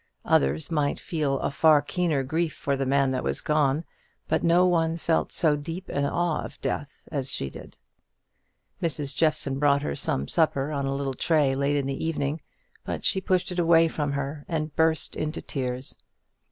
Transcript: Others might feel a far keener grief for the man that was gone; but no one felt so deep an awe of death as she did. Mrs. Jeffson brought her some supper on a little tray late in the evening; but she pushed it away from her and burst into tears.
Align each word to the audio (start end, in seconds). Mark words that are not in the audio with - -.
Others 0.25 0.71
might 0.71 0.97
feel 0.99 1.37
a 1.41 1.51
far 1.51 1.79
keener 1.79 2.23
grief 2.23 2.55
for 2.55 2.75
the 2.75 2.87
man 2.87 3.11
that 3.11 3.23
was 3.23 3.39
gone; 3.39 3.83
but 4.27 4.41
no 4.41 4.65
one 4.65 4.97
felt 4.97 5.31
so 5.31 5.55
deep 5.55 5.89
an 5.89 6.07
awe 6.07 6.41
of 6.43 6.59
death 6.59 7.07
as 7.11 7.29
she 7.29 7.51
did. 7.51 7.77
Mrs. 8.81 9.15
Jeffson 9.15 9.59
brought 9.59 9.83
her 9.83 9.95
some 9.95 10.27
supper 10.27 10.71
on 10.71 10.87
a 10.87 10.95
little 10.95 11.13
tray 11.13 11.53
late 11.53 11.75
in 11.77 11.85
the 11.85 12.03
evening; 12.03 12.41
but 12.83 13.05
she 13.05 13.21
pushed 13.21 13.51
it 13.51 13.59
away 13.59 13.87
from 13.87 14.13
her 14.13 14.43
and 14.47 14.75
burst 14.75 15.15
into 15.15 15.39
tears. 15.39 15.93